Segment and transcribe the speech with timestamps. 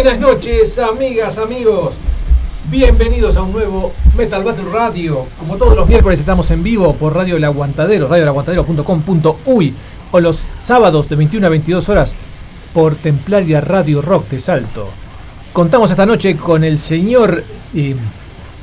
[0.00, 1.98] Buenas noches, amigas, amigos.
[2.70, 5.26] Bienvenidos a un nuevo Metal Battle Radio.
[5.40, 9.74] Como todos los miércoles estamos en vivo por Radio El Aguantadero, radioelaguantadero.com.uy
[10.12, 12.14] o los sábados de 21 a 22 horas
[12.72, 14.88] por Templaria Radio Rock de Salto.
[15.52, 17.42] Contamos esta noche con el señor
[17.74, 17.96] eh,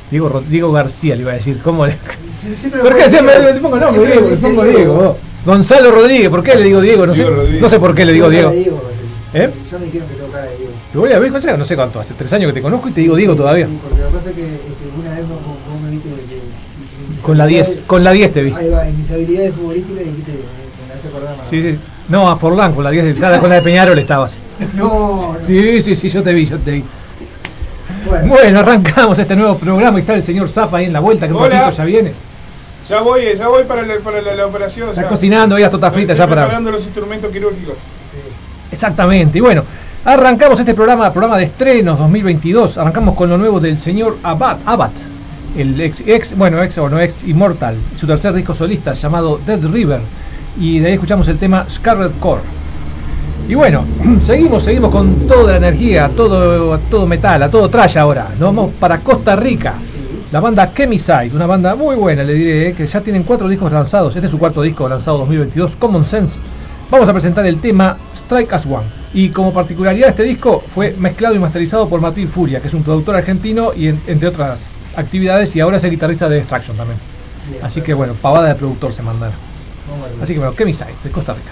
[0.10, 1.60] Diego, Diego García, le iba a decir.
[1.62, 1.98] ¿Cómo le...
[2.82, 4.06] ¿Por qué siempre le pongo nombre?
[4.06, 5.18] Diego, le pongo Diego.
[5.46, 7.06] Gonzalo Rodríguez, ¿por qué le digo Diego?
[7.06, 7.26] No sé,
[7.60, 8.50] no sé por qué le digo Diego.
[9.34, 9.52] ¿Eh?
[9.70, 10.75] Ya me dijeron que tengo cara de Diego.
[10.96, 12.94] Te voy a ver, José, no sé cuánto, hace tres años que te conozco y
[12.94, 13.68] te digo Diego todavía.
[13.68, 17.22] Sí, porque lo que pasa es que este, una vez vos, vos me viste que.
[17.22, 18.54] Con la 10, con la 10 te vi.
[18.54, 20.32] Ahí va, en mis habilidades futbolísticas dijiste,
[20.88, 21.50] me hace acordar más.
[21.50, 21.78] Sí, sí.
[22.08, 24.38] No, a Forlán, con la 10, con la de Peñarol estabas.
[24.74, 25.38] no, no.
[25.46, 26.84] Sí, sí, sí, yo te vi, yo te vi.
[28.06, 28.28] Bueno.
[28.30, 31.34] bueno, arrancamos este nuevo programa y está el señor Zapa ahí en la vuelta, que
[31.34, 32.14] un poquito ya viene.
[32.88, 34.88] Ya voy, ya voy para, la, para la, la operación.
[34.92, 35.10] Está ya.
[35.10, 36.44] cocinando, ya tota frita ya para.
[36.44, 37.76] preparando los instrumentos quirúrgicos.
[38.10, 38.18] Sí.
[38.72, 39.66] Exactamente, y bueno,
[40.06, 42.78] arrancamos este programa, programa de estrenos 2022.
[42.78, 44.92] Arrancamos con lo nuevo del señor Abad, Abad
[45.58, 49.64] el ex, ex, bueno, ex o no ex Immortal, su tercer disco solista llamado Dead
[49.66, 50.02] River.
[50.60, 52.42] Y de ahí escuchamos el tema Scarlet Core.
[53.48, 53.86] Y bueno,
[54.20, 58.28] seguimos, seguimos con toda la energía, todo, todo metal, a todo trash ahora.
[58.32, 59.76] Nos vamos para Costa Rica.
[60.32, 63.72] La banda Chemiside, una banda muy buena, le diré, eh, que ya tienen cuatro discos
[63.72, 64.16] lanzados.
[64.16, 66.40] Este es su cuarto disco lanzado 2022, Common Sense.
[66.90, 68.86] Vamos a presentar el tema Strike as One.
[69.14, 72.74] Y como particularidad de este disco, fue mezclado y masterizado por Matil Furia, que es
[72.74, 76.78] un productor argentino y en- entre otras actividades, y ahora es el guitarrista de Destruction
[76.78, 77.00] también.
[77.50, 79.36] Bien, Así que bueno, pavada de productor se mandaron.
[80.22, 81.52] Así que bueno, Chemiside, de Costa Rica.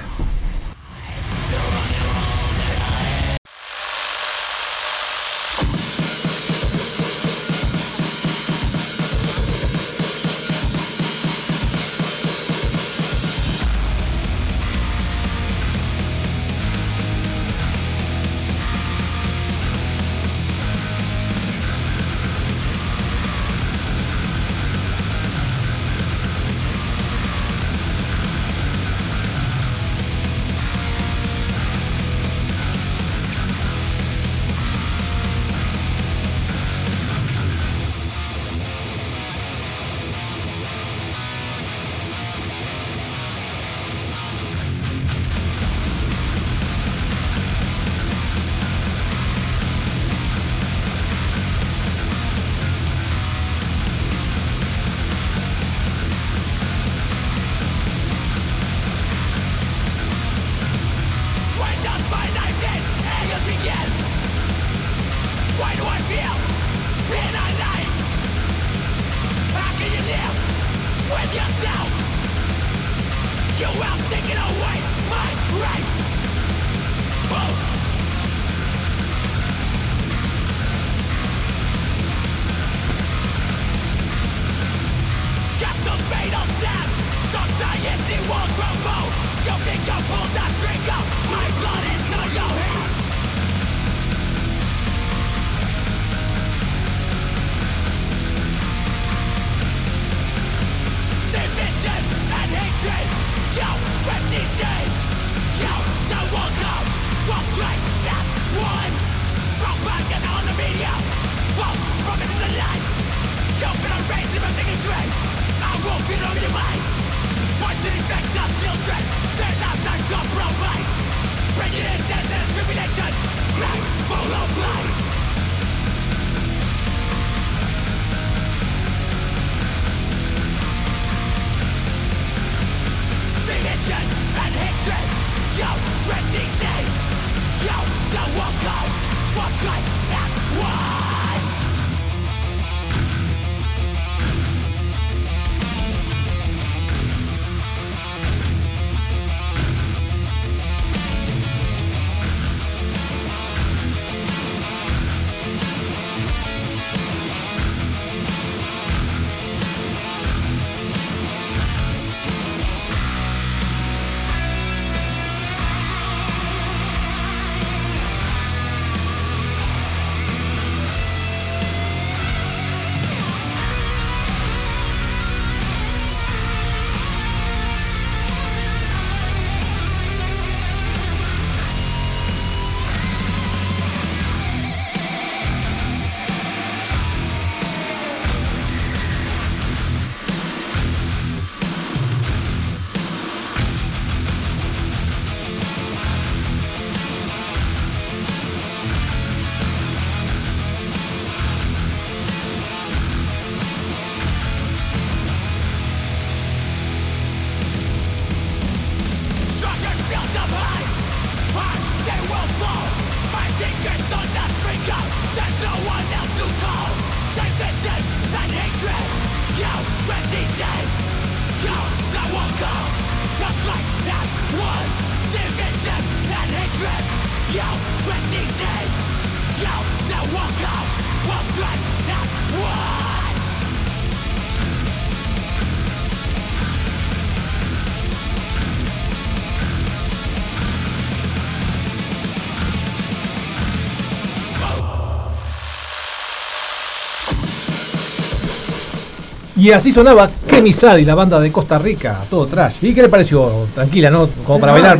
[249.63, 252.79] Y así sonaba Chemisadi, la banda de Costa Rica, todo trash.
[252.81, 253.65] ¿Y qué le pareció?
[253.73, 254.27] Tranquila, ¿no?
[254.45, 254.99] Como para bailar.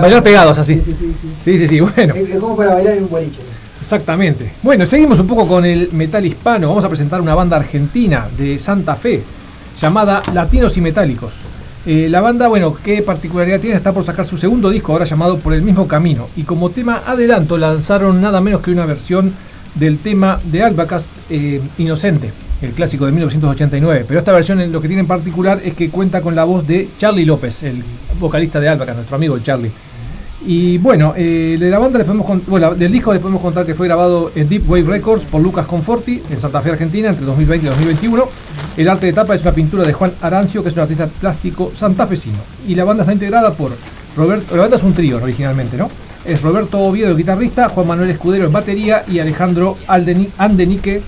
[0.00, 0.74] Bailar pegados así.
[0.74, 1.14] Sí, sí, sí.
[1.14, 1.28] sí.
[1.38, 2.12] Sí, sí, sí, bueno.
[2.40, 3.38] Como para bailar en un boliche.
[3.80, 4.54] Exactamente.
[4.64, 6.66] Bueno, seguimos un poco con el metal hispano.
[6.66, 9.22] Vamos a presentar una banda argentina de Santa Fe
[9.80, 11.34] llamada Latinos y Metálicos.
[11.86, 15.38] Eh, la banda, bueno, qué particularidad tiene, está por sacar su segundo disco ahora llamado
[15.38, 16.26] Por el mismo camino.
[16.34, 19.34] Y como tema adelanto lanzaron nada menos que una versión
[19.76, 22.49] del tema de Albacast eh, Inocente.
[22.62, 24.04] El clásico de 1989.
[24.06, 26.88] Pero esta versión lo que tiene en particular es que cuenta con la voz de
[26.98, 27.82] Charlie López, el
[28.18, 29.70] vocalista de Albaca, nuestro amigo Charlie.
[30.46, 33.74] Y bueno, eh, de la banda les podemos bueno, del disco les podemos contar que
[33.74, 37.66] fue grabado en Deep Wave Records por Lucas Conforti en Santa Fe, Argentina, entre 2020
[37.66, 38.24] y 2021.
[38.78, 41.72] El arte de tapa es una pintura de Juan Arancio, que es un artista plástico
[41.74, 42.38] santafesino.
[42.66, 43.72] Y la banda está integrada por
[44.16, 45.90] Roberto, la banda es un trío originalmente, ¿no?
[46.24, 51.02] Es Roberto Oviedo, guitarrista, Juan Manuel Escudero en batería y Alejandro Aldeni- Andenique,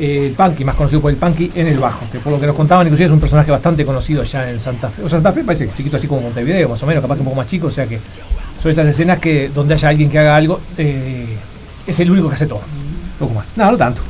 [0.00, 2.04] el Punky, más conocido por el Punky, en el bajo.
[2.10, 4.88] Que por lo que nos contaban, inclusive es un personaje bastante conocido allá en Santa
[4.90, 5.02] Fe.
[5.02, 7.26] O sea, Santa Fe parece chiquito así como Montevideo, más o menos, capaz que un
[7.26, 8.00] poco más chico, o sea que
[8.60, 11.36] son esas escenas que donde haya alguien que haga algo, eh,
[11.86, 12.60] es el único que hace todo.
[12.60, 13.52] Un poco más.
[13.56, 14.02] No, no tanto.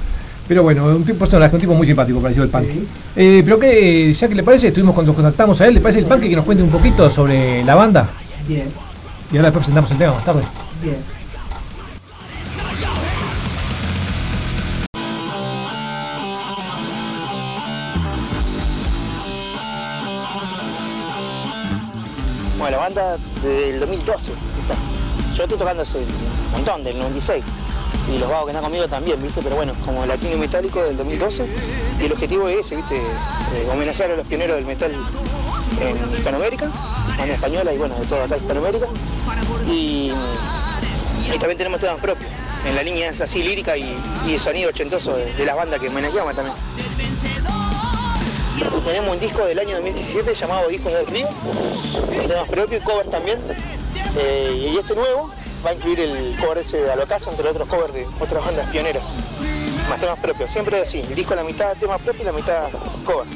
[0.46, 2.72] Pero bueno, un tipo, personaje, un tipo muy simpático, parecido al Punky.
[2.72, 2.88] Sí.
[3.14, 6.06] Eh, pero que, ya que le parece, estuvimos cuando contactamos a él, ¿le parece el
[6.06, 8.10] Punky que nos cuente un poquito sobre la banda?
[8.48, 8.68] Bien,
[9.32, 10.42] Y ahora después presentamos el tema más tarde.
[10.82, 11.19] bien.
[22.80, 24.32] Banda del 2012.
[24.32, 24.74] está.
[25.34, 27.44] Yo estoy tocando hace un montón, del 96.
[28.10, 29.42] Y los vagos que están conmigo también, ¿viste?
[29.42, 31.44] Pero bueno, como latino y metálico del 2012.
[32.00, 32.96] Y el objetivo es ese, ¿viste?
[32.96, 34.92] Eh, homenajear a los pioneros del metal
[35.78, 36.70] en Hispanoamérica,
[37.18, 38.86] banda española y bueno, de toda acá Hispanoamérica.
[39.66, 40.12] Y,
[41.38, 42.30] también tenemos temas propios,
[42.66, 43.94] en la línea así lírica y,
[44.26, 46.56] y sonido ochentoso de, de las bandas que homenajeamos también.
[48.84, 51.28] Tenemos un disco del año 2017 llamado Disco de Río,
[52.28, 53.38] temas propios y covers también.
[54.18, 55.30] Eh, y este nuevo
[55.64, 59.04] va a incluir el cover ese de Alocasa, entre otros covers de otras bandas pioneras.
[59.88, 62.68] Más temas propios, siempre así, disco la mitad tema propio y la mitad
[63.04, 63.26] cover.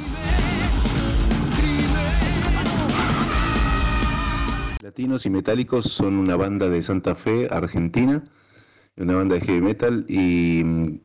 [4.82, 8.22] Latinos y Metálicos son una banda de Santa Fe, Argentina,
[8.98, 11.00] una banda de heavy metal y mm,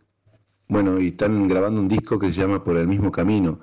[0.68, 3.60] bueno, y están grabando un disco que se llama Por el mismo camino.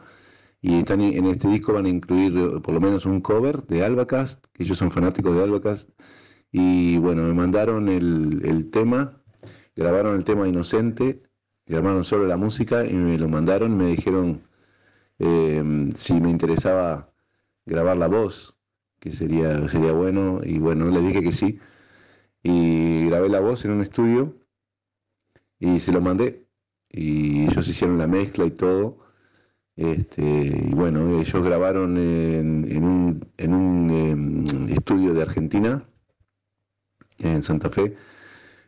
[0.67, 3.85] Y están en este disco van a incluir eh, por lo menos un cover de
[3.85, 5.89] Albacast, que ellos son fanáticos de Albacast.
[6.51, 9.23] Y bueno, me mandaron el, el tema,
[9.77, 11.23] grabaron el tema Inocente,
[11.67, 14.43] grabaron solo la música y me lo mandaron, me dijeron
[15.21, 15.63] eh,
[15.95, 17.13] si me interesaba
[17.65, 18.57] grabar la voz
[18.99, 21.61] que sería, sería bueno, y bueno, le dije que sí,
[22.43, 24.37] y grabé la voz en un estudio
[25.61, 26.49] y se lo mandé,
[26.91, 29.06] y ellos hicieron la mezcla y todo,
[29.77, 35.85] este, y bueno, ellos grabaron en, en un, en un em, estudio de Argentina,
[37.19, 37.97] en Santa Fe,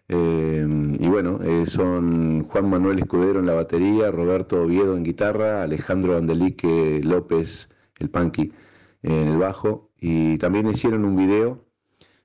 [0.09, 0.67] eh,
[0.99, 6.17] y bueno, eh, son Juan Manuel Escudero en la batería, Roberto Oviedo en guitarra, Alejandro
[6.17, 8.53] Andelique López, el punky,
[9.03, 9.91] en el bajo.
[10.01, 11.67] Y también hicieron un video.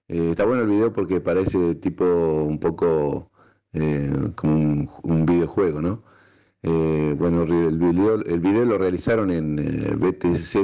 [0.08, 3.32] Eh, está bueno el video porque parece tipo un poco
[3.74, 6.04] eh, como un videojuego, ¿no?
[6.64, 10.56] Eh, bueno, el video, el video lo realizaron en eh, BTZ,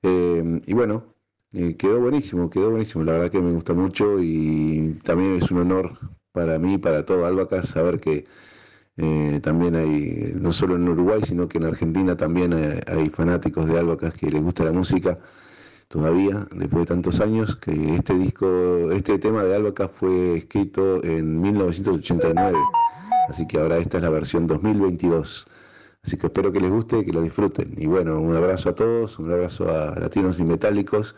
[0.04, 1.14] Eh, y bueno,
[1.54, 5.60] eh, quedó buenísimo, quedó buenísimo, la verdad que me gusta mucho y también es un
[5.60, 5.98] honor
[6.32, 8.26] para mí, para todo Albacas, saber que
[8.98, 12.54] eh, también hay, no solo en Uruguay, sino que en Argentina también
[12.88, 15.20] hay, fanáticos de Albacas que les gusta la música
[15.88, 21.40] todavía, después de tantos años, que este disco, este tema de Albaca fue escrito en
[21.42, 22.58] 1989,
[23.30, 25.48] así que ahora esta es la versión 2022.
[26.04, 27.74] Así que espero que les guste que lo disfruten.
[27.78, 31.16] Y bueno, un abrazo a todos, un abrazo a Latinos y Metálicos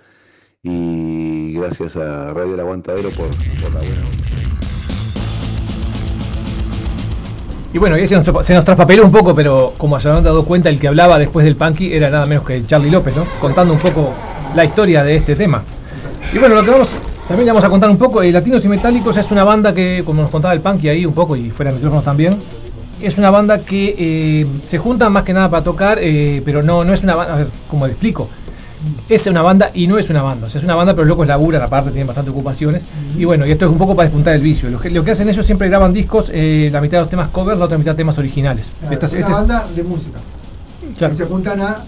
[0.63, 3.29] y gracias a Radio El Aguantadero por,
[3.61, 4.38] por la buena onda.
[7.71, 10.43] Y bueno, y se nos, se nos traspapeló un poco, pero como se habrán dado
[10.43, 13.25] cuenta, el que hablaba después del Punky era nada menos que Charlie López, ¿no?
[13.39, 14.11] Contando un poco
[14.55, 15.63] la historia de este tema.
[16.33, 16.89] Y bueno, lo que vamos,
[17.27, 20.01] también le vamos a contar un poco, eh, Latinos y Metálicos es una banda que,
[20.03, 22.39] como nos contaba el Punky ahí un poco, y fuera de micrófonos también,
[23.01, 26.83] es una banda que eh, se junta más que nada para tocar, eh, pero no,
[26.83, 28.29] no es una banda, a ver, ¿cómo le explico?
[29.09, 30.47] Es una banda y no es una banda.
[30.47, 32.83] O sea, es una banda, pero los locos laburan, aparte tienen bastante ocupaciones.
[33.17, 34.69] Y bueno, y esto es un poco para despuntar el vicio.
[34.69, 37.27] Lo que, lo que hacen ellos siempre graban discos, eh, la mitad de los temas
[37.29, 38.71] covers, la otra mitad temas originales.
[38.79, 40.19] Claro, Esta es- una este es- banda de música.
[40.97, 41.11] claro.
[41.13, 41.83] Que se juntan a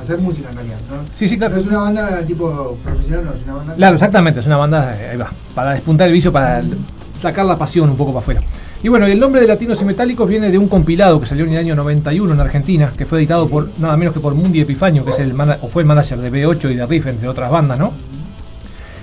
[0.00, 0.96] hacer música en realidad, ¿no?
[1.14, 1.54] Sí, sí, claro.
[1.54, 3.74] No es una banda tipo profesional, no, es una banda.
[3.74, 6.76] Claro, exactamente, es una banda, eh, ahí va, para despuntar el vicio, para l-
[7.22, 8.40] sacar la pasión un poco para afuera.
[8.82, 11.50] Y bueno, el nombre de Latinos y Metálicos viene de un compilado que salió en
[11.52, 15.04] el año 91 en Argentina, que fue editado por nada menos que por Mundi Epifanio,
[15.04, 15.32] que es el
[15.62, 17.92] o fue el manager de B8 y de Riff, entre otras bandas, ¿no?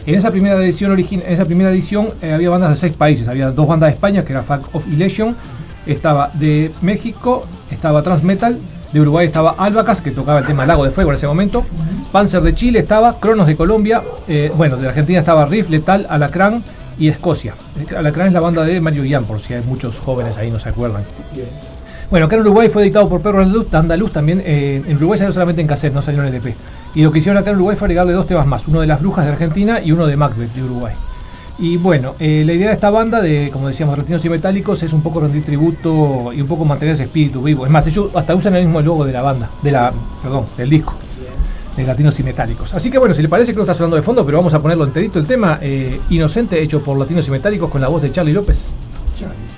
[0.05, 3.27] En esa primera edición, origin- en esa primera edición eh, había bandas de seis países,
[3.27, 5.35] había dos bandas de España, que era Fact of Illusion,
[5.85, 8.57] estaba de México, estaba Transmetal,
[8.93, 11.65] de Uruguay estaba Albacas, que tocaba el tema Lago de Fuego en ese momento,
[12.13, 16.63] Panzer de Chile estaba, Cronos de Colombia, eh, bueno, de Argentina estaba Riff, Letal, Alacrán
[16.97, 17.53] y Escocia.
[17.97, 20.69] Alacrán es la banda de Mario Guián, por si hay muchos jóvenes ahí no se
[20.69, 21.03] acuerdan.
[22.09, 24.41] Bueno, acá en Uruguay fue editado por Perro Andaluz, Andaluz también.
[24.45, 26.55] eh, en Uruguay salió solamente en cassette, no salió en LP.
[26.93, 29.01] Y lo que hicieron acá en Uruguay fue agregarle dos temas más: uno de las
[29.01, 30.93] Brujas de Argentina y uno de Macbeth de Uruguay.
[31.57, 34.91] Y bueno, eh, la idea de esta banda, de como decíamos, Retinos y Metálicos, es
[34.91, 37.65] un poco rendir tributo y un poco mantener ese espíritu vivo.
[37.65, 40.69] Es más, ellos hasta usan el mismo logo de la banda, de la, perdón, del
[40.69, 40.95] disco,
[41.77, 42.73] Latinos y Metálicos.
[42.73, 44.61] Así que bueno, si le parece que lo está sonando de fondo, pero vamos a
[44.61, 48.11] ponerlo enterito el tema eh, Inocente, hecho por Latinos y Metálicos con la voz de
[48.11, 48.69] Charlie López.
[49.17, 49.54] Charlie.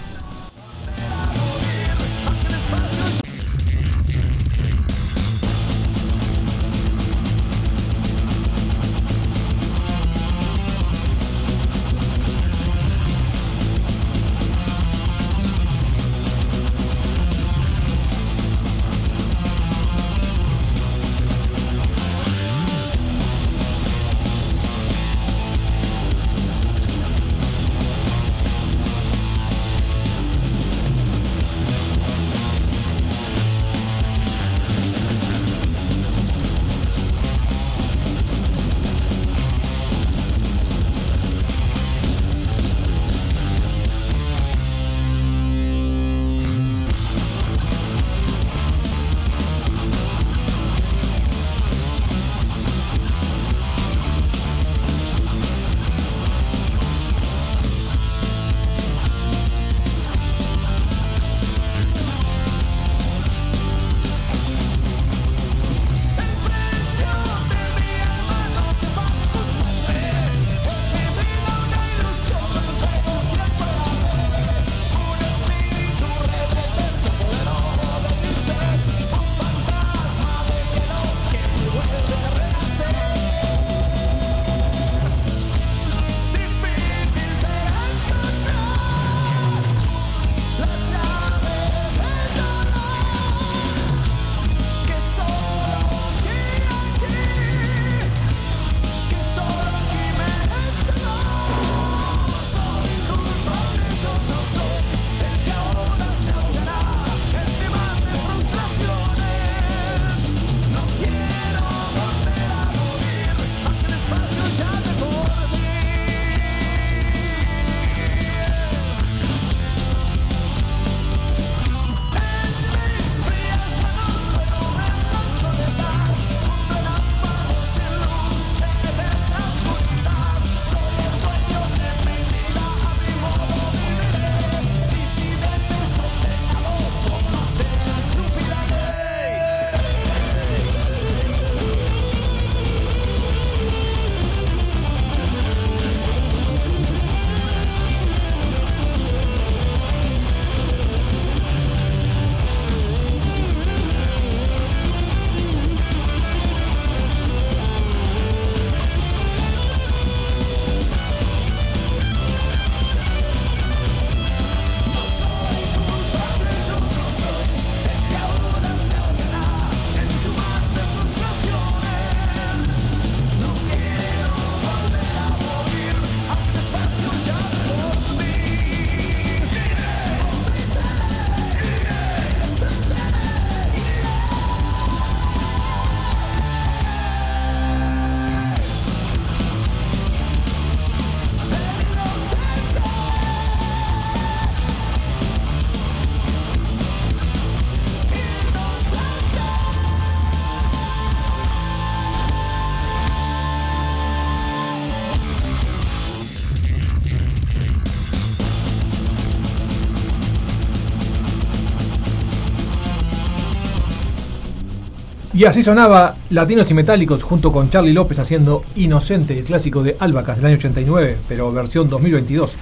[215.38, 219.96] Y así sonaba Latinos y Metálicos junto con Charlie López haciendo Inocente, el clásico de
[220.00, 222.54] Albacas del año 89, pero versión 2022.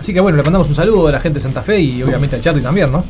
[0.00, 2.34] Así que bueno, le mandamos un saludo a la gente de Santa Fe y obviamente
[2.34, 3.04] a Charlie también, ¿no?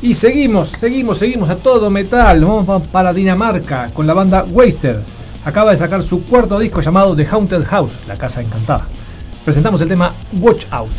[0.00, 2.40] Y seguimos, seguimos, seguimos a todo metal.
[2.44, 4.96] Vamos pa- para Dinamarca con la banda Wasted.
[5.44, 8.86] Acaba de sacar su cuarto disco llamado The Haunted House, la casa encantada.
[9.44, 10.90] Presentamos el tema Watch Out.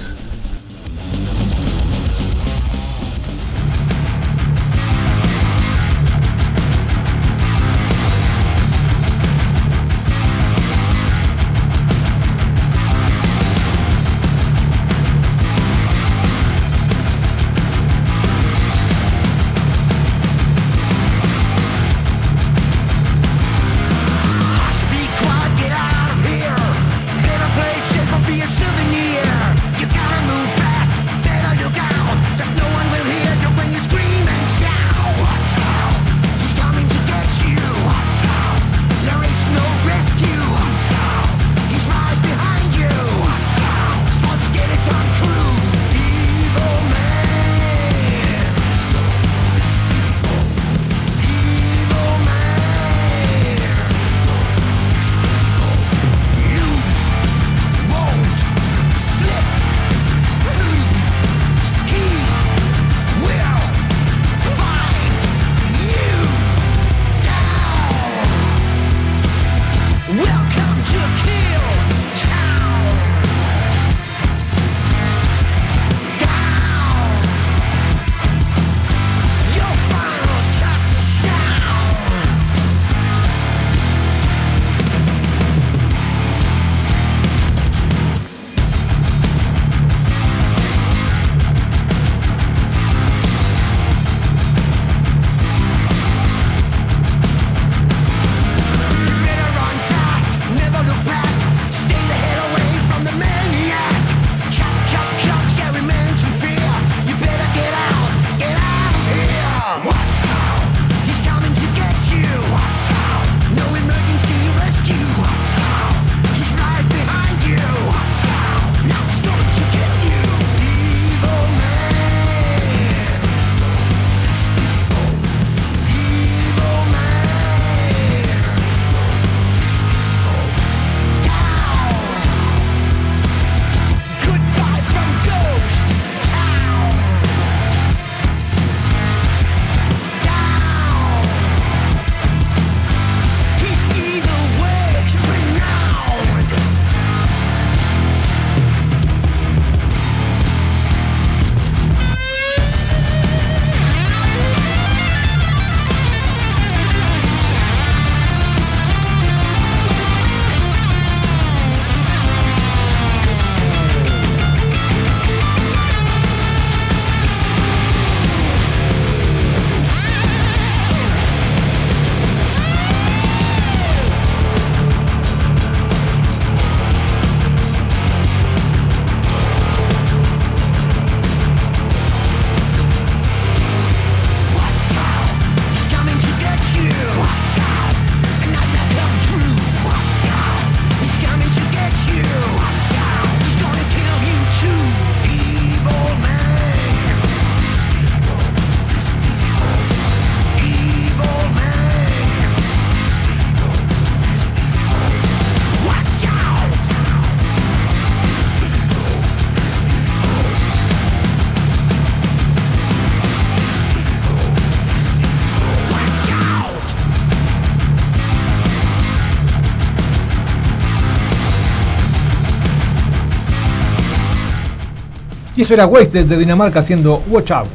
[225.56, 227.70] Y eso era Wasted de Dinamarca haciendo Watch Out.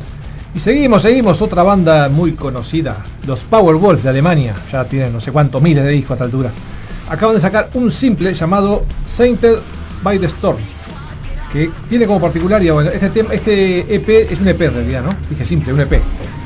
[0.55, 5.31] Y seguimos, seguimos, otra banda muy conocida, los Powerwolf de Alemania, ya tienen no sé
[5.31, 6.51] cuántos miles de discos a esta altura.
[7.09, 9.59] Acaban de sacar un simple llamado Sainted
[10.03, 10.57] by the Storm,
[11.53, 15.11] que tiene como particularidad, bueno, este, tema, este EP es un EP en realidad, ¿no?
[15.31, 16.01] Dije simple, un EP.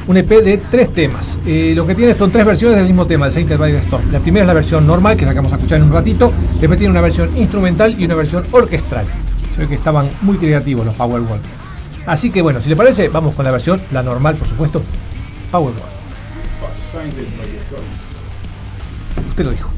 [0.09, 1.38] Un EP de tres temas.
[1.47, 4.11] Eh, lo que tiene son tres versiones del mismo tema, el Sainted by the Storm.
[4.11, 6.33] La primera es la versión normal, que la que vamos a escuchar en un ratito.
[6.61, 9.07] Después tiene una versión instrumental y una versión orquestral.
[9.55, 11.43] Se ve que estaban muy creativos los Powerwolf.
[12.07, 14.83] Así que bueno, si le parece, vamos con la versión, la normal, por supuesto,
[15.51, 15.83] Powerwolf.
[19.29, 19.71] Usted lo dijo.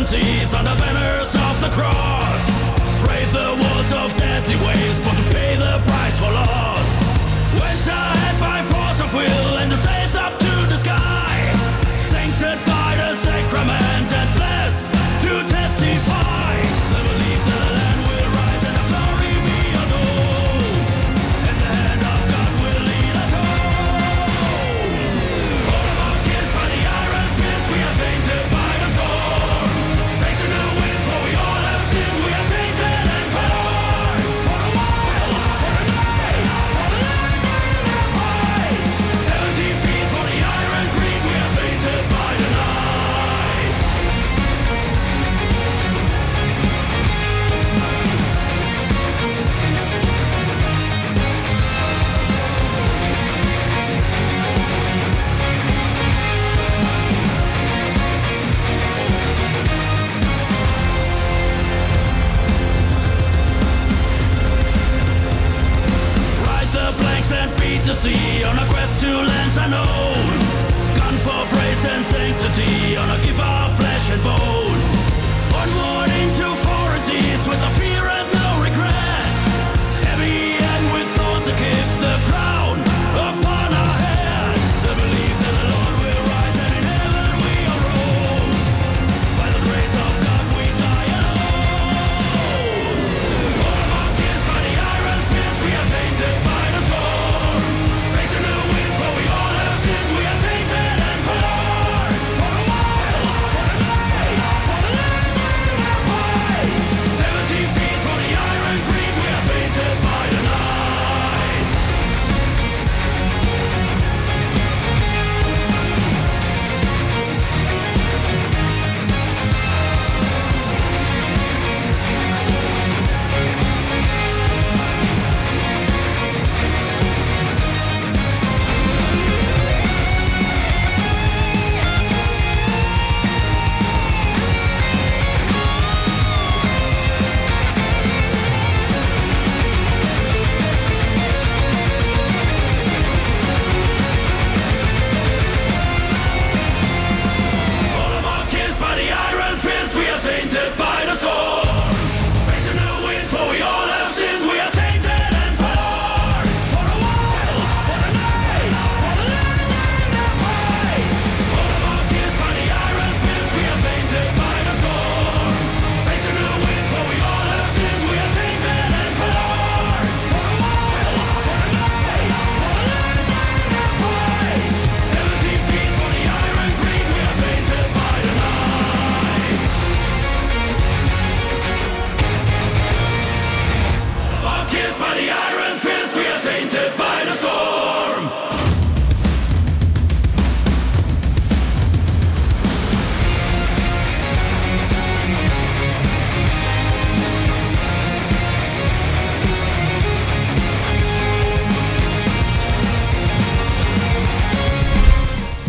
[0.00, 2.44] The seven seas under banners of the cross.
[3.04, 6.79] Brave the walls of deadly waves, but to pay the price for loss.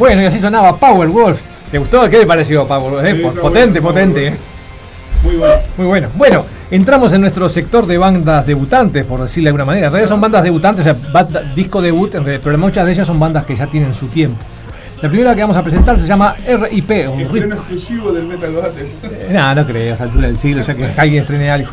[0.01, 1.39] Bueno, y así sonaba Powerwolf.
[1.69, 2.09] ¿Te gustó?
[2.09, 3.05] ¿Qué le pareció Powerwolf?
[3.05, 4.35] Eh, Sí, potente, bueno, potente.
[5.23, 5.53] Muy bueno.
[5.77, 6.07] Muy bueno.
[6.15, 9.85] Bueno, entramos en nuestro sector de bandas debutantes, por decirle de alguna manera.
[9.85, 12.93] En realidad son bandas debutantes, o sea, banda- disco debut, en realidad, pero muchas de
[12.93, 14.39] ellas son bandas que ya tienen su tiempo.
[15.03, 17.19] La primera que vamos a presentar se llama RIP, un.
[17.21, 18.87] Estreno exclusivo del Metal Battle.
[19.03, 21.69] Eh, no, no creo, a esa altura del siglo, ya que alguien estrene algo.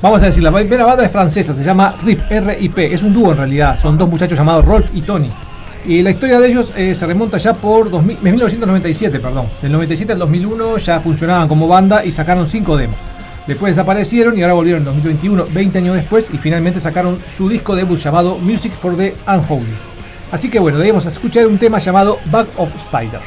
[0.00, 3.32] Vamos a decir, la primera banda es francesa, se llama RIP, R-I-P, es un dúo
[3.32, 5.28] en realidad, son dos muchachos llamados Rolf y Tony.
[5.88, 9.46] Y la historia de ellos eh, se remonta ya por 2000 1997, perdón.
[9.62, 12.98] Del 97 al 2001 ya funcionaban como banda y sacaron cinco demos.
[13.46, 17.74] Después desaparecieron y ahora volvieron en 2021, 20 años después, y finalmente sacaron su disco
[17.74, 19.64] debut llamado Music for the Unholy.
[20.30, 23.20] Así que bueno, debemos escuchar un tema llamado Bag of Spider.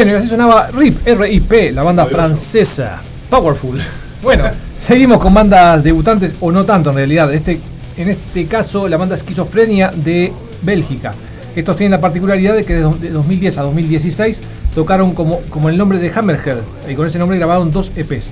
[0.00, 2.28] Bueno, y así sonaba RIP, R-I-P, la banda Poderoso.
[2.28, 3.02] francesa.
[3.28, 3.78] Powerful.
[4.22, 4.44] Bueno,
[4.78, 7.34] seguimos con bandas debutantes, o no tanto en realidad.
[7.34, 7.60] Este,
[7.98, 10.32] en este caso, la banda Esquizofrenia de
[10.62, 11.12] Bélgica.
[11.54, 14.40] Estos tienen la particularidad de que de 2010 a 2016
[14.74, 18.30] tocaron como, como el nombre de Hammerhead y con ese nombre grabaron dos EPs.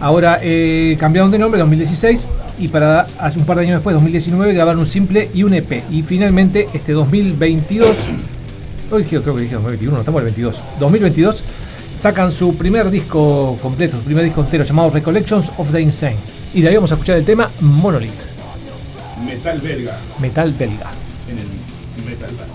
[0.00, 2.26] Ahora eh, cambiaron de nombre en 2016
[2.58, 5.82] y para hace un par de años después, 2019, grabaron un simple y un EP.
[5.90, 7.96] Y finalmente, este 2022
[8.90, 10.56] Hoy dije- creo que dije 2021, estamos en el 22.
[10.78, 11.42] 2022
[11.96, 16.16] sacan su primer disco completo, su primer disco entero llamado Recollections of the Insane.
[16.54, 18.12] Y de ahí vamos a escuchar el tema Monolith,
[19.24, 20.90] Metal belga metal belga.
[21.28, 22.52] en el Metal Battle.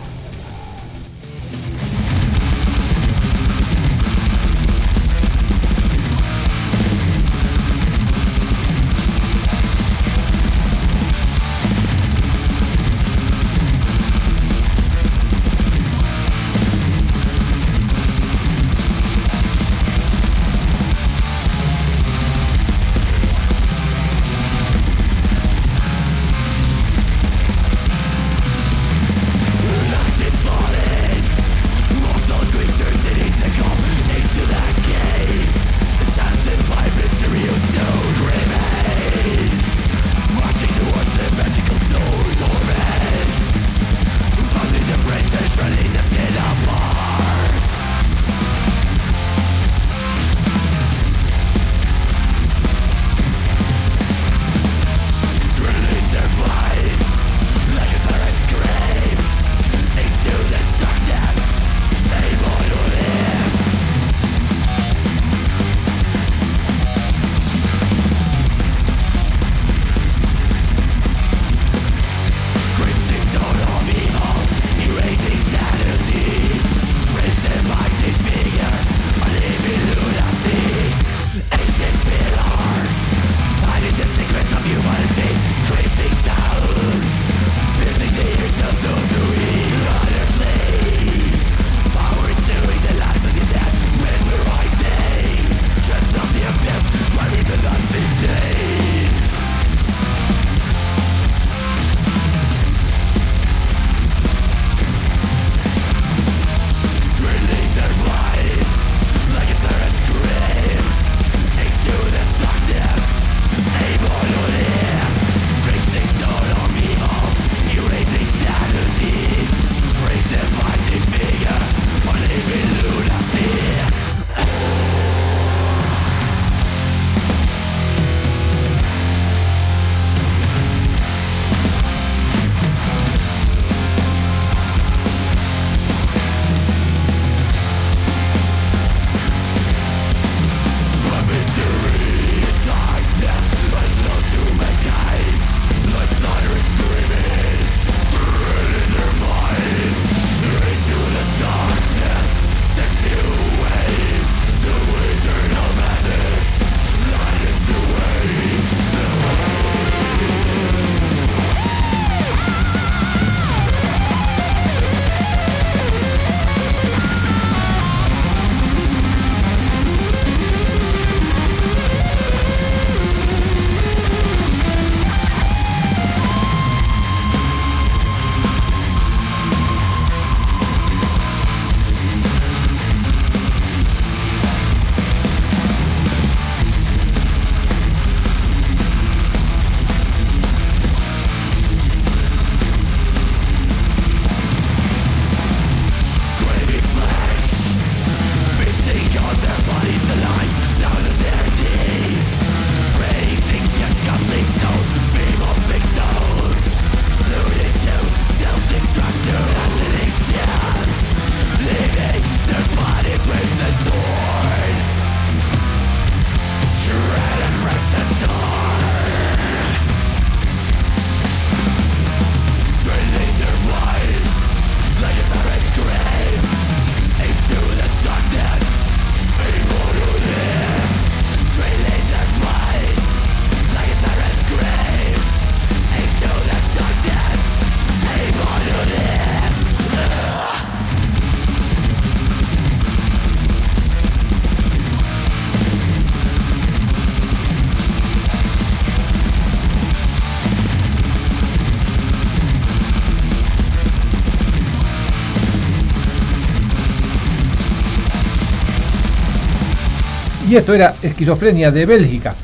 [260.52, 262.36] Y esto era Esquizofrenia de Bélgica.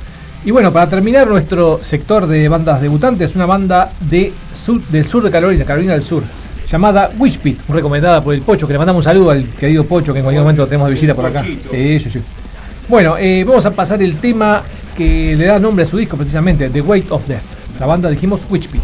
[0.46, 5.22] Y bueno, para terminar nuestro sector de bandas debutantes, una banda de sur- del sur
[5.22, 6.24] de Carolina, Carolina del Sur,
[6.72, 10.20] llamada Witchpit, recomendada por el Pocho, que le mandamos un saludo al querido Pocho, que
[10.20, 11.44] en cualquier momento lo tenemos de visita por acá.
[11.70, 12.22] Sí, sí, sí.
[12.88, 14.64] Bueno, eh, vamos a pasar el tema
[14.96, 17.44] que le da nombre a su disco precisamente, The Weight of Death.
[17.78, 18.82] La banda dijimos Witchpit.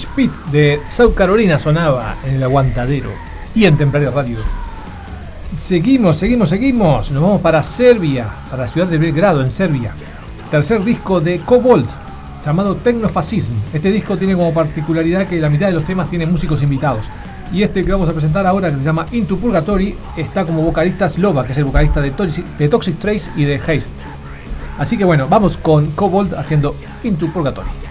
[0.00, 3.10] Witch Pit de South Carolina sonaba en el aguantadero
[3.54, 4.38] y en Templario Radio.
[5.54, 7.10] Seguimos, seguimos, seguimos.
[7.10, 9.92] Nos vamos para Serbia, para la ciudad de Belgrado, en Serbia.
[10.50, 11.88] tercer disco de Cobalt,
[12.44, 13.52] llamado Tecnofascism.
[13.74, 17.04] Este disco tiene como particularidad que la mitad de los temas tienen músicos invitados.
[17.52, 21.08] Y este que vamos a presentar ahora, que se llama Into Purgatory, está como vocalista
[21.08, 23.90] Slova, que es el vocalista de Toxic, de Toxic Trace y de Haste.
[24.78, 27.89] Así que bueno, vamos con Cobalt haciendo Into Purgatory.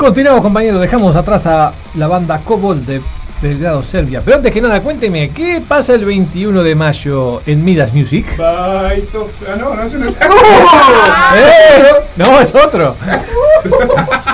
[0.00, 0.80] Continuamos, compañeros.
[0.80, 3.02] Dejamos atrás a la banda Cobol de
[3.42, 4.22] Belgrado, Serbia.
[4.24, 8.26] Pero antes que nada, cuénteme, ¿qué pasa el 21 de mayo en Midas Music?
[8.40, 8.94] Ah,
[9.58, 10.16] no, no, eso no es.
[11.36, 11.82] ¡Eh!
[12.16, 12.96] No, es otro.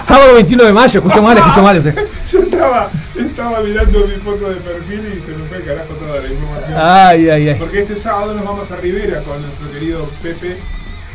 [0.05, 1.79] Sábado 21 de mayo, escucho mal, escucho mal.
[1.79, 1.99] usted.
[2.31, 6.21] Yo estaba, estaba mirando mi foto de perfil y se me fue el carajo toda
[6.21, 6.75] la información.
[6.77, 7.57] Ay, ay, ay.
[7.59, 10.59] Porque este sábado nos vamos a Rivera con nuestro querido Pepe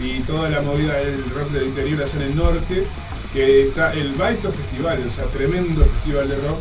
[0.02, 2.84] y toda la movida del rock del interior hacia el norte,
[3.34, 6.60] que está el Baito Festival, o sea, tremendo festival de rock,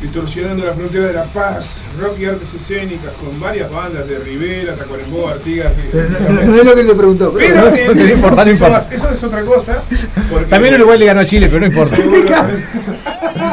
[0.00, 4.74] distorsionando la frontera de La Paz, rock y artes escénicas, con varias bandas de Rivera,
[4.74, 5.72] Tacuarembó, Artigas.
[5.92, 7.32] Pero no, no- no es lo que le preguntó.
[7.34, 8.94] Pero, Pero No, eh, importa, no eso- importa.
[8.94, 9.82] eso es otra cosa.
[10.30, 11.96] porque- También Uruguay le ganó a Chile, pero no importa.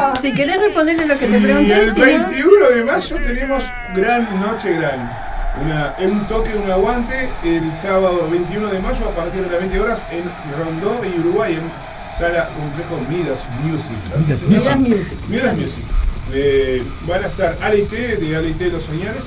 [0.20, 3.64] Si querés responderle lo que te pregunté, el si no- 21 de mayo tenemos
[3.94, 5.10] gran noche gran.
[5.60, 9.80] Una, un toque, un aguante el sábado 21 de mayo a partir de las 20
[9.80, 10.22] horas en
[10.58, 13.96] Rondó y Uruguay en sala complejo Midas Music.
[14.16, 14.76] Midas Music.
[14.76, 15.18] Music.
[15.28, 15.84] Midas Music.
[16.32, 19.24] Eh, van a estar Aleite de Aleite Los Soñares,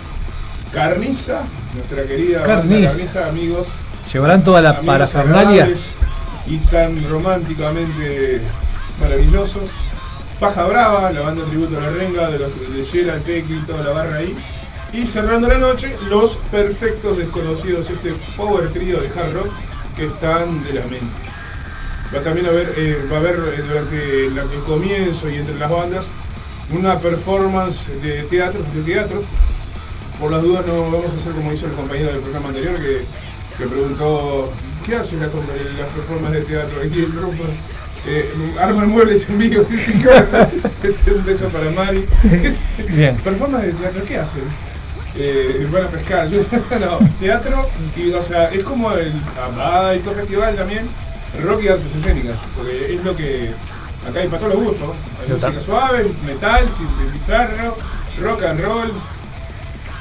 [0.72, 2.90] Carniza, nuestra querida banda Carniza.
[2.90, 3.68] Carniza, amigos
[4.12, 5.68] Llevarán toda la parafernalia.
[6.48, 8.42] y tan románticamente
[9.02, 9.70] maravillosos.
[10.40, 13.92] Paja Brava, la banda tributo a la renga de los de Yera, Tequi, toda la
[13.92, 14.36] barra ahí.
[14.94, 19.50] Y cerrando la noche, los perfectos desconocidos, este power trio de hard rock
[19.96, 21.25] que están de la mente.
[22.16, 25.58] Va también a haber, eh, va a haber eh, durante la- el comienzo y entre
[25.58, 26.10] las bandas
[26.72, 29.24] una performance de teatro, de teatro.
[30.20, 33.02] Por las dudas no vamos a hacer como hizo el compañero del programa anterior que,
[33.58, 34.52] que preguntó
[34.86, 36.78] ¿qué hace la, com- eh, las performances de teatro?
[36.84, 37.44] Aquí el grupo
[38.08, 39.66] eh, arma muebles en vivo.
[40.84, 42.06] este, un beso para Mari.
[42.44, 43.18] Es- Bien.
[43.18, 44.42] Performance de teatro, ¿qué hacen?
[45.18, 46.30] Eh, van a pescar,
[46.80, 50.86] no, teatro y o sea, es como el Amada y todo festival también,
[51.44, 53.52] rock y artes escénicas, porque es lo que
[54.08, 54.90] acá hay para todos los gustos,
[55.22, 56.66] hay Yo música tam- suave, metal,
[57.14, 57.78] bizarro,
[58.22, 58.92] rock and roll,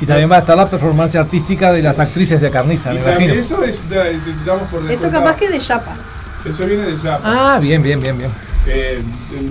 [0.00, 3.04] Y también va a estar la performance artística de las actrices de Carniza, y me
[3.04, 3.40] también imagino.
[3.40, 5.24] eso es, da- es- damos por Eso descontado.
[5.24, 5.96] capaz que de chapa.
[6.44, 7.20] Eso viene de Zapa.
[7.24, 8.30] Ah, bien, bien, bien, bien.
[8.66, 9.00] Eh,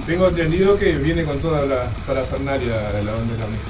[0.06, 3.70] tengo entendido que viene con toda la parafernalia de la banda de camisa.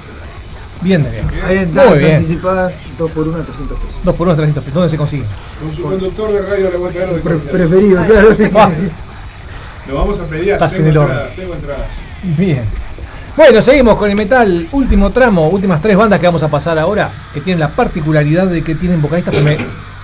[0.84, 1.24] Bien, bien.
[1.44, 2.14] hay Muy entradas bien.
[2.16, 3.94] anticipadas 2 por 1 a 300 pesos.
[4.04, 4.74] Dos por uno, 300 pesos.
[4.74, 5.24] ¿Dónde se consigue?
[5.60, 8.28] Con su conductor de radio de Pre- preferido, claro.
[9.88, 11.94] Lo vamos a pelear, Estás tengo en el entradas, tengo entradas.
[12.22, 12.62] Bien.
[13.36, 14.68] Bueno, seguimos con el metal.
[14.72, 18.62] Último tramo, últimas tres bandas que vamos a pasar ahora, que tienen la particularidad de
[18.62, 19.58] que tienen vocalista, feme-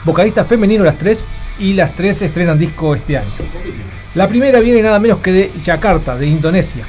[0.05, 1.23] vocalista femenino las tres,
[1.59, 3.29] y las tres estrenan disco este año.
[4.15, 6.85] La primera viene nada menos que de Yakarta, de Indonesia.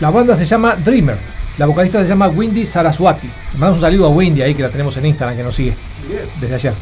[0.00, 1.18] La banda se llama Dreamer.
[1.60, 3.26] La vocalista se llama Windy Saraswati.
[3.26, 5.74] Le mandamos un saludo a Windy ahí que la tenemos en Instagram, que nos sigue
[6.40, 6.72] desde ayer.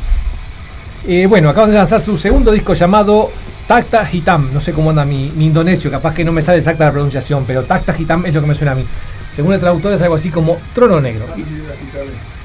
[1.05, 3.33] Eh, bueno, acaban de lanzar su segundo disco llamado
[3.67, 4.53] Takta Hitam.
[4.53, 7.43] No sé cómo anda mi, mi indonesio, capaz que no me sale exacta la pronunciación,
[7.45, 8.85] pero Takta Hitam es lo que me suena a mí.
[9.33, 11.27] Según el traductor es algo así como Trono Negro.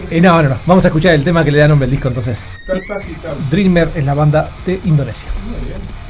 [0.10, 0.56] Eh, no, no, no.
[0.66, 2.58] Vamos a escuchar el tema que le da nombre al disco entonces.
[2.66, 3.36] Tata agitame.
[3.52, 5.30] Dreamer es la banda de Indonesia.
[5.46, 6.03] Muy bien.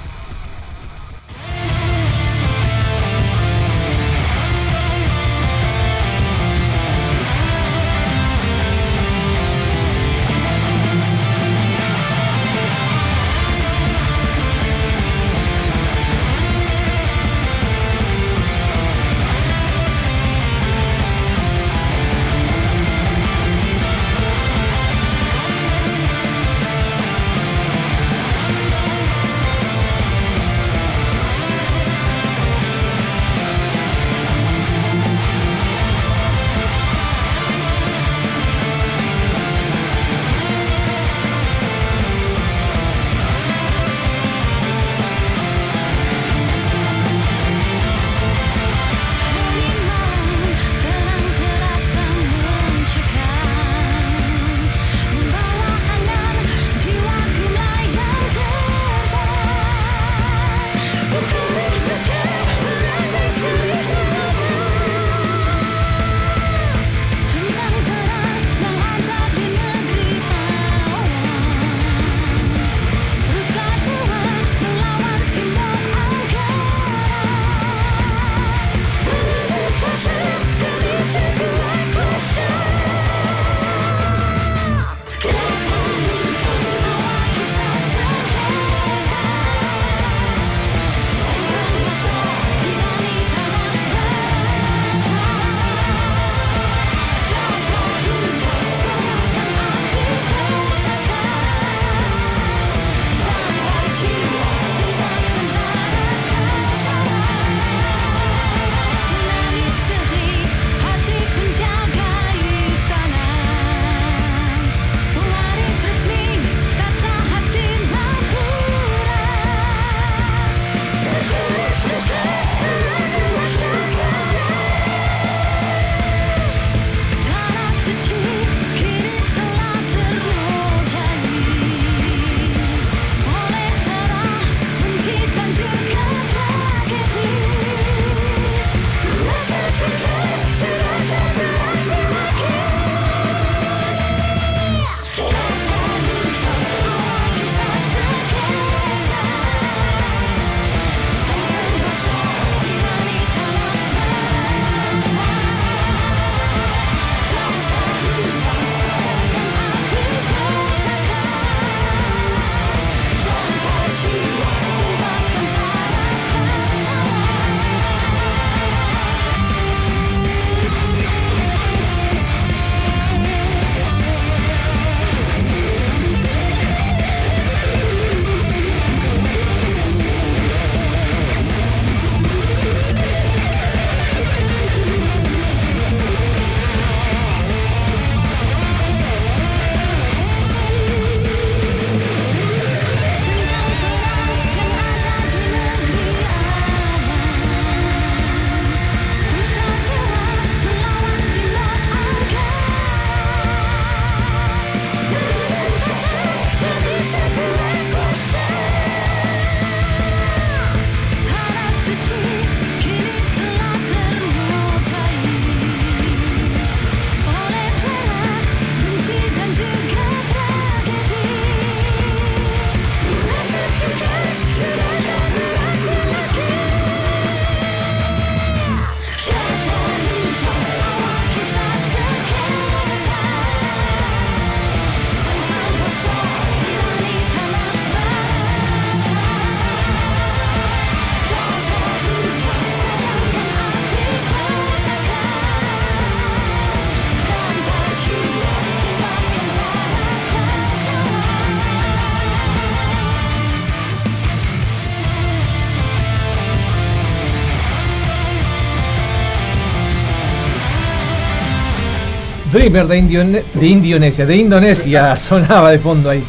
[262.54, 266.24] Dreamer de, Indione- de Indonesia, de Indonesia sonaba de fondo ahí.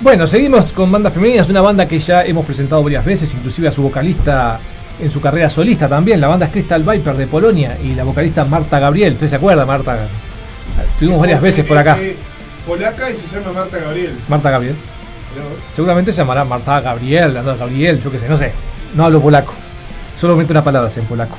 [0.00, 3.72] Bueno, seguimos con bandas femeninas, una banda que ya hemos presentado varias veces, inclusive a
[3.72, 4.60] su vocalista
[5.00, 6.20] en su carrera solista también.
[6.20, 9.14] La banda es Crystal Viper de Polonia y la vocalista Marta Gabriel.
[9.14, 10.06] ¿Usted se acuerda, Marta?
[10.92, 11.96] Estuvimos varias veces por acá.
[12.66, 14.14] Polaca y se llama Marta Gabriel.
[14.28, 14.76] Marta Gabriel.
[15.72, 18.52] Seguramente se llamará Marta Gabriel, Gabriel, yo qué sé, no sé.
[18.94, 19.52] No hablo polaco.
[20.16, 21.36] Solo meto una palabra en polaco.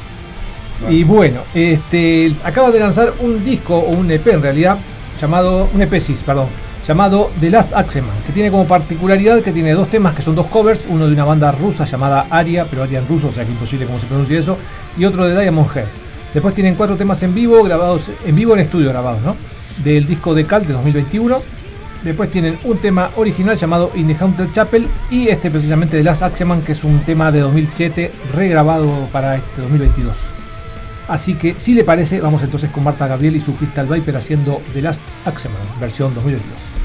[0.89, 4.77] Y bueno, este acaba de lanzar un disco o un EP en realidad
[5.19, 6.47] llamado un EP, sí, perdón,
[6.85, 10.47] llamado The Last Axeman, que tiene como particularidad que tiene dos temas que son dos
[10.47, 13.51] covers, uno de una banda rusa llamada Aria, pero Aria en ruso, o sea que
[13.51, 14.57] imposible cómo se pronuncia eso,
[14.97, 15.85] y otro de Diamond Head.
[16.33, 19.35] Después tienen cuatro temas en vivo grabados en vivo en estudio grabados, ¿no?
[19.83, 21.41] Del disco de Cal de 2021.
[22.03, 26.21] Después tienen un tema original llamado In the Haunted Chapel y este precisamente de Last
[26.21, 30.44] Axeman, que es un tema de 2007 regrabado para este 2022.
[31.07, 34.61] Así que, si le parece, vamos entonces con Marta Gabriel y su Crystal Viper haciendo
[34.73, 36.84] The Last Axeman, versión 2022.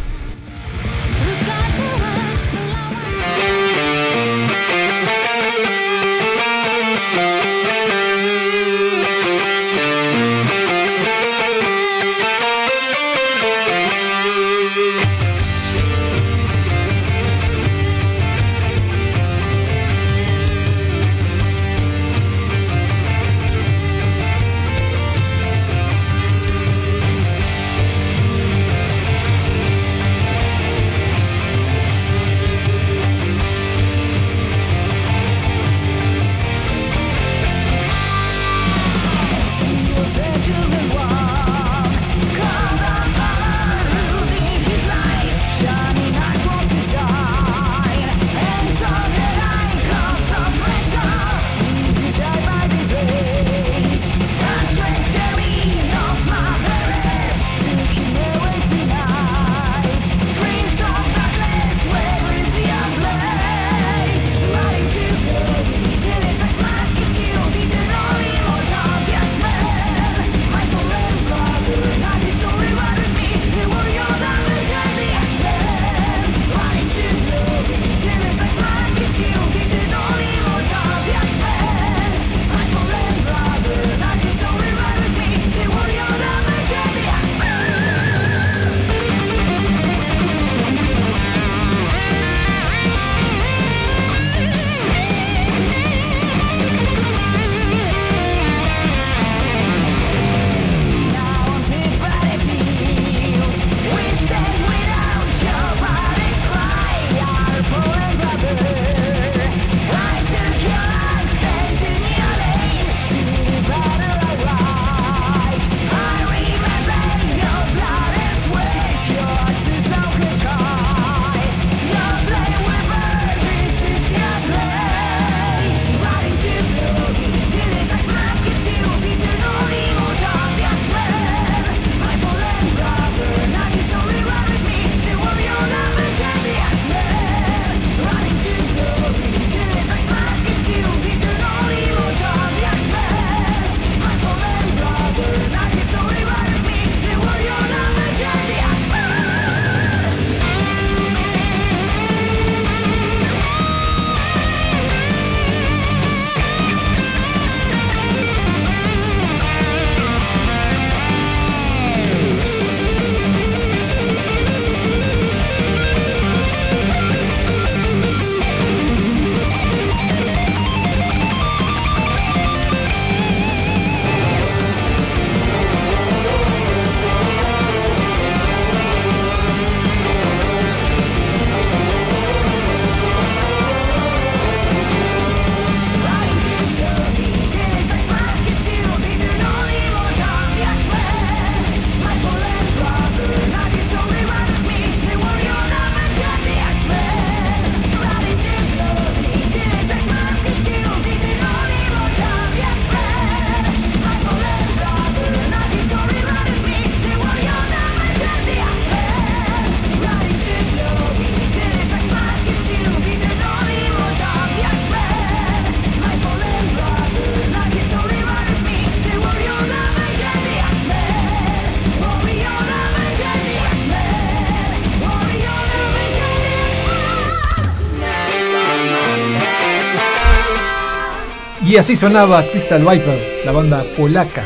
[231.70, 234.44] Y así sonaba Crystal Viper, la banda polaca.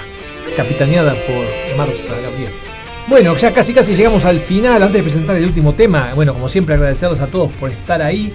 [0.56, 2.52] capitaneada por Marta Gabriel.
[3.08, 4.82] Bueno, ya casi casi llegamos al final.
[4.82, 8.28] Antes de presentar el último tema, bueno, como siempre agradecerles a todos por estar ahí.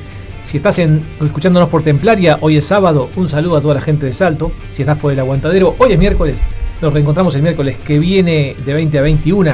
[0.44, 4.06] Si estás en- escuchándonos por Templaria, hoy es sábado, un saludo a toda la gente
[4.08, 4.52] de Salto.
[4.72, 6.42] Si estás por el aguantadero, hoy es miércoles.
[6.82, 9.54] Nos reencontramos el miércoles que viene de 20 a 21.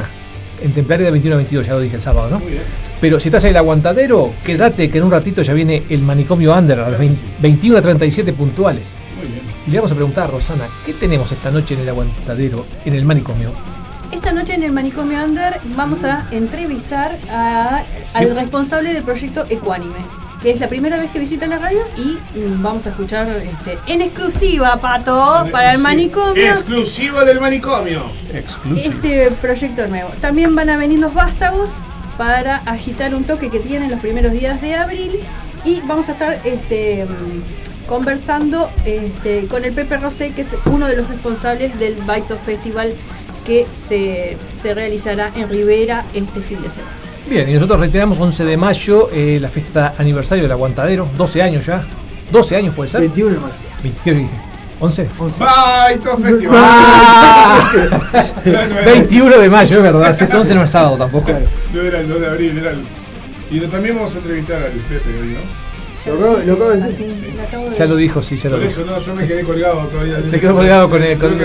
[0.63, 2.39] En Templaria de 21 a 22, ya lo dije el sábado, ¿no?
[2.39, 2.63] Muy bien.
[3.01, 6.55] Pero si estás en el aguantadero, quédate que en un ratito ya viene el manicomio
[6.57, 8.95] Under a las 20 21 a 37 puntuales.
[9.67, 12.93] Y le vamos a preguntar a Rosana, ¿qué tenemos esta noche en el aguantadero, en
[12.93, 13.51] el manicomio?
[14.11, 19.95] Esta noche en el Manicomio Under vamos a entrevistar a- al responsable del proyecto Ecuánime,
[20.41, 23.77] que es la primera vez que visita la radio y mm, vamos a escuchar este,
[23.87, 26.45] en exclusiva, Pato, para el manicomio.
[26.45, 28.03] Exclusivo del manicomio.
[28.33, 28.93] Exclusivo.
[28.93, 30.09] este proyecto nuevo.
[30.21, 31.69] También van a venir los vástagos
[32.17, 35.19] para agitar un toque que tienen los primeros días de abril
[35.65, 40.87] y vamos a estar este, mm, conversando este, con el Pepe Rosé, que es uno
[40.87, 42.93] de los responsables del Baito Festival
[43.45, 46.95] que se, se realizará en Rivera este fin de semana.
[47.29, 51.65] Bien, y nosotros reiteramos 11 de mayo, eh, la fiesta aniversario del aguantadero, 12 años
[51.65, 51.83] ya.
[52.31, 53.01] 12 años puede ser.
[53.01, 53.53] 21 de mayo.
[54.03, 54.35] ¿Qué dije?
[54.79, 55.07] ¿11?
[55.17, 55.43] 11.
[55.43, 56.59] Baito Festival.
[56.59, 57.71] ¡Ah!
[58.45, 60.13] No, no era 21 de mayo, es verdad.
[60.13, 61.31] Si es 11 no es sábado tampoco.
[61.73, 62.83] No era el 2 de abril, era el.
[63.49, 65.64] Y también vamos a entrevistar al Pepe hoy, ¿no?
[66.05, 67.15] Lo acabo, lo acabo de decir.
[67.77, 68.81] Ya lo dijo, sí, ya lo Por dijo.
[68.81, 70.21] eso no, yo me quedé colgado todavía.
[70.23, 71.35] Se quedó colgado con el- con-.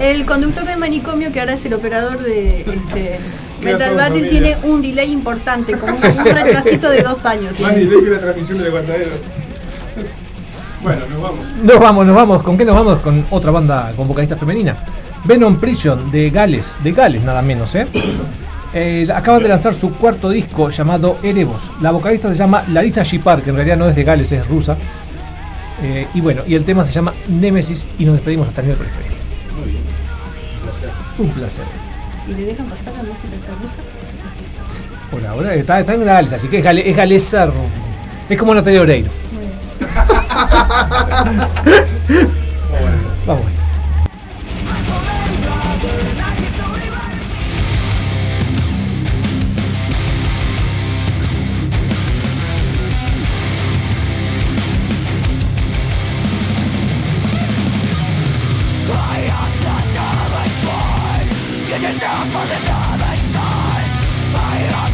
[0.00, 3.18] El conductor del manicomio, que ahora es el operador de este,
[3.62, 4.30] Metal Battle, familia.
[4.30, 7.58] tiene un delay importante, como un, un retrasito de dos años.
[7.60, 9.10] Más directo que la transmisión del aguantadero.
[10.82, 11.46] Bueno, nos vamos.
[11.62, 12.42] Nos vamos, nos vamos.
[12.42, 13.00] ¿Con qué nos vamos?
[13.00, 14.76] Con otra banda con vocalista femenina.
[15.24, 17.86] Venom Prison de Gales, de Gales nada menos, ¿eh?
[18.76, 21.70] Eh, acaban de lanzar su cuarto disco llamado Erebos.
[21.80, 24.76] La vocalista se llama Larissa Shipar, que en realidad no es de Gales, es rusa.
[25.82, 28.92] Eh, y bueno, y el tema se llama Nemesis y nos despedimos hasta el miércoles.
[29.60, 29.82] Muy bien.
[30.56, 30.90] Un placer.
[31.18, 31.64] Un placer.
[32.28, 33.80] ¿Y le dejan pasar la música esta rusa?
[35.10, 37.48] Por ahora está, está en Gales, así que es, gale- es galesa.
[38.28, 39.10] Es como Natalia Oreiro.
[39.84, 41.48] Vamos.
[64.54, 64.93] I am